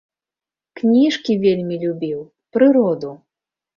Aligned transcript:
Кніжкі 0.79 1.35
вельмі 1.45 1.75
любіў, 1.85 2.19
прыроду. 2.59 3.11